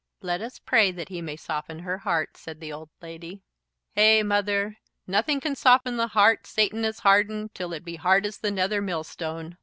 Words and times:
"Let 0.23 0.41
us 0.41 0.57
pray 0.57 0.89
that 0.93 1.09
He 1.09 1.21
may 1.21 1.35
soften 1.35 1.77
her 1.77 1.99
heart," 1.99 2.35
said 2.35 2.59
the 2.59 2.73
old 2.73 2.89
lady. 3.03 3.43
"Eh, 3.95 4.23
mother; 4.23 4.77
nothing 5.05 5.39
can 5.39 5.55
soften 5.55 5.95
the 5.97 6.07
heart 6.17 6.47
Satan 6.47 6.83
has 6.85 7.01
hardened, 7.01 7.53
till 7.53 7.71
it 7.71 7.85
be 7.85 7.97
hard 7.97 8.25
as 8.25 8.39
the 8.39 8.49
nether 8.49 8.81
millstone." 8.81 9.59